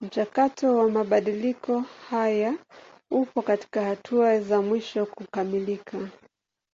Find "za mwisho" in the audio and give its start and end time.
4.40-5.06